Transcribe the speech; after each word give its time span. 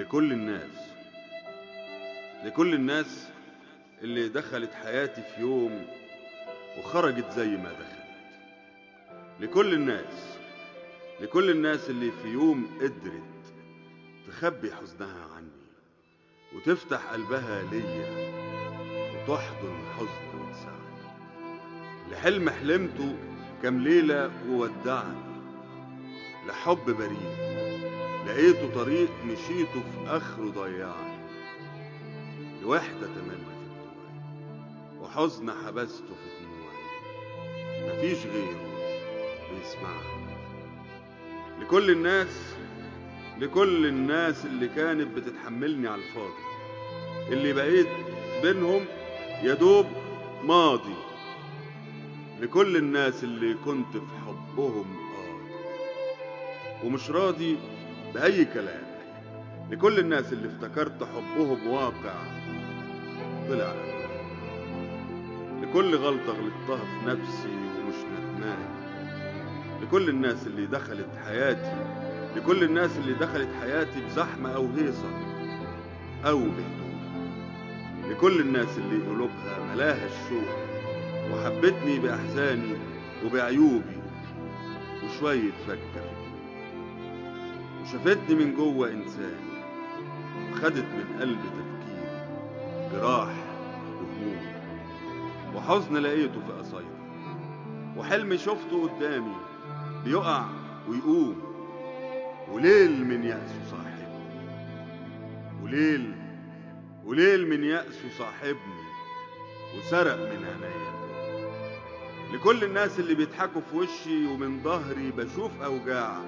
لكل 0.00 0.32
الناس 0.32 0.90
لكل 2.44 2.74
الناس 2.74 3.28
اللي 4.02 4.28
دخلت 4.28 4.74
حياتي 4.74 5.22
في 5.22 5.40
يوم 5.40 5.86
وخرجت 6.78 7.30
زي 7.30 7.46
ما 7.48 7.72
دخلت. 7.72 8.00
لكل 9.40 9.74
الناس 9.74 10.38
لكل 11.20 11.50
الناس 11.50 11.90
اللي 11.90 12.10
في 12.22 12.28
يوم 12.28 12.78
قدرت 12.80 13.54
تخبي 14.28 14.72
حزنها 14.74 15.26
عني 15.36 15.60
وتفتح 16.54 17.06
قلبها 17.12 17.62
ليا 17.62 18.30
وتحضن 19.12 19.78
حزني 19.96 20.42
وتساعدني. 20.42 21.10
لحلم 22.12 22.50
حلمته 22.50 23.16
كام 23.62 23.80
ليلة 23.84 24.30
وودعني 24.48 25.30
لحب 26.48 26.84
بريء 26.90 27.50
لقيته 28.30 28.74
طريق 28.74 29.08
مشيته 29.24 29.80
في 29.80 30.06
آخره 30.16 30.50
ضيعني 30.50 31.20
لوحدة 32.62 33.06
تملي 33.06 33.36
في 33.36 33.64
الدواء 33.66 35.02
وحزن 35.02 35.50
حبسته 35.50 36.14
في 36.14 36.44
دموعي 36.44 37.88
مفيش 37.88 38.26
غيره 38.26 38.70
بيسمعني 39.50 40.30
لكل 41.60 41.90
الناس 41.90 42.54
لكل 43.38 43.86
الناس 43.86 44.46
اللي 44.46 44.68
كانت 44.68 45.16
بتتحملني 45.16 45.88
على 45.88 46.02
الفاضي 46.02 46.42
اللي 47.32 47.52
بقيت 47.52 47.88
بينهم 48.42 48.84
يا 49.42 49.54
دوب 49.54 49.86
ماضي. 50.44 50.94
لكل 52.40 52.76
الناس 52.76 53.24
اللي 53.24 53.54
كنت 53.54 53.92
في 53.92 54.16
حبهم 54.26 54.84
قاضي. 55.16 55.54
ومش 56.84 57.10
راضي 57.10 57.56
بأي 58.14 58.44
كلام. 58.44 58.82
لكل 59.70 59.98
الناس 59.98 60.32
اللي 60.32 60.48
افتكرت 60.48 61.04
حبهم 61.04 61.66
واقع 61.66 62.14
طلع. 63.48 63.74
لكل 65.62 65.96
غلطة 65.96 66.32
غلطتها 66.32 66.84
في 66.84 67.06
نفسي 67.06 67.48
ومش 67.48 67.94
ندمان 67.94 68.58
لكل 69.82 70.08
الناس 70.08 70.46
اللي 70.46 70.66
دخلت 70.66 71.08
حياتي 71.24 71.76
لكل 72.36 72.64
الناس 72.64 72.90
اللي 72.96 73.12
دخلت 73.14 73.48
حياتي 73.60 74.00
بزحمة 74.06 74.54
أو 74.54 74.68
هيصة 74.76 75.10
أو 76.26 76.38
بهدوء. 76.38 76.90
لكل 78.10 78.40
الناس 78.40 78.78
اللي 78.78 79.06
قلوبها 79.06 79.74
ملاها 79.74 80.06
الشوق 80.06 80.48
وحبتني 81.32 81.98
بأحزاني 81.98 82.74
وبعيوبي 83.24 84.00
وشوية 85.04 85.50
فكة 85.66 85.76
في 85.92 85.98
الدنيا. 85.98 86.39
وشافتني 87.82 88.34
من 88.34 88.54
جوه 88.54 88.90
إنسان 88.90 89.40
وخدت 90.52 90.84
من 90.84 91.20
قلبي 91.20 91.48
تفكيري 91.48 92.26
جراح 92.92 93.34
وهموم 93.96 94.46
وحزن 95.54 95.96
لقيته 95.96 96.40
في 96.46 96.52
قصايدي. 96.52 97.00
وحلم 97.96 98.36
شفته 98.36 98.88
قدامي 98.88 99.36
بيقع 100.04 100.44
ويقوم 100.88 101.42
وليل 102.52 103.04
من 103.06 103.24
يأسه 103.24 103.64
صاحبني. 103.70 104.00
وليل 105.62 106.14
وليل 107.04 107.48
من 107.48 107.64
يأسه 107.64 108.08
صاحبني 108.18 108.80
وسرق 109.78 110.16
من 110.16 110.44
عينيا. 110.44 110.90
لكل 112.32 112.64
الناس 112.64 113.00
اللي 113.00 113.14
بيضحكوا 113.14 113.60
في 113.60 113.76
وشي 113.76 114.26
ومن 114.26 114.62
ظهري 114.62 115.10
بشوف 115.10 115.62
أوجاع. 115.62 116.18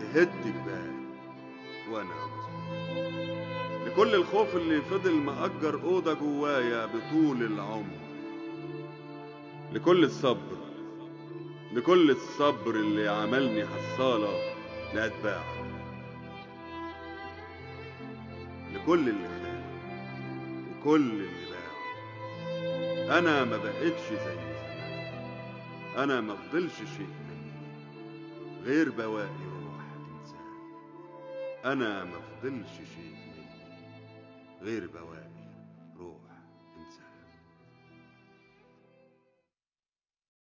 تهد 0.00 0.30
جبال. 0.44 0.90
مظلوم 1.90 2.08
لكل 3.86 4.14
الخوف 4.14 4.56
اللي 4.56 4.80
فضل 4.80 5.12
مأجر 5.14 5.82
أوضة 5.84 6.14
جوايا 6.14 6.86
بطول 6.86 7.42
العمر. 7.42 8.00
لكل 9.72 10.04
الصبر 10.04 10.56
لكل 11.72 12.10
الصبر 12.10 12.74
اللي 12.74 13.08
عملني 13.08 13.66
حصالة 13.66 14.38
لأتباعه 14.94 15.64
لكل 18.74 19.08
اللي 19.08 19.28
خان 19.28 19.62
وكل 20.80 21.00
اللي 21.00 21.26
باعه 21.50 23.18
أنا 23.18 23.44
ما 23.44 23.56
بقتش 23.56 24.00
زي 24.10 24.16
زمان. 24.16 24.50
أنا 25.98 26.20
ما 26.20 26.34
فضلش 26.34 26.76
شيء 26.96 27.08
غير 28.64 28.90
بواقي 28.90 29.49
أنا 31.64 32.04
ما 32.04 32.20
فضلش 32.20 32.76
شيء 32.94 33.14
مني 33.14 33.46
غير 34.62 34.86
بواقي 34.86 35.30
روح 35.96 36.29